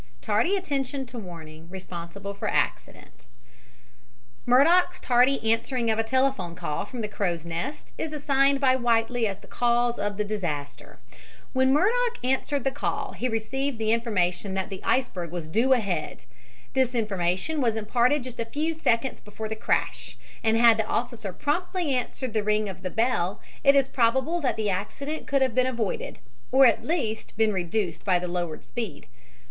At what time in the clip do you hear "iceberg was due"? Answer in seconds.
14.83-15.71